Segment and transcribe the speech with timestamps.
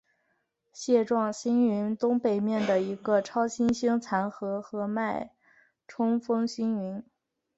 [0.73, 5.35] 蟹状星云东北面的一个超新星残骸和脉
[5.87, 7.03] 冲风星云。